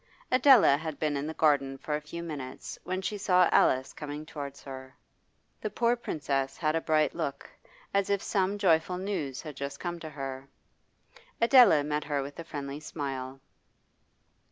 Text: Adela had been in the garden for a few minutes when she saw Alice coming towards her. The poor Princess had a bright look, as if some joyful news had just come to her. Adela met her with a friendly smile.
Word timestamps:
Adela 0.31 0.77
had 0.77 0.97
been 0.97 1.15
in 1.15 1.27
the 1.27 1.33
garden 1.35 1.77
for 1.77 1.93
a 1.95 2.01
few 2.01 2.23
minutes 2.23 2.79
when 2.83 3.03
she 3.03 3.19
saw 3.19 3.47
Alice 3.51 3.93
coming 3.93 4.25
towards 4.25 4.63
her. 4.63 4.95
The 5.61 5.69
poor 5.69 5.95
Princess 5.95 6.57
had 6.57 6.75
a 6.75 6.81
bright 6.81 7.13
look, 7.13 7.47
as 7.93 8.09
if 8.09 8.19
some 8.23 8.57
joyful 8.57 8.97
news 8.97 9.43
had 9.43 9.55
just 9.55 9.79
come 9.79 9.99
to 9.99 10.09
her. 10.09 10.47
Adela 11.39 11.83
met 11.83 12.05
her 12.05 12.23
with 12.23 12.39
a 12.39 12.43
friendly 12.43 12.79
smile. 12.79 13.39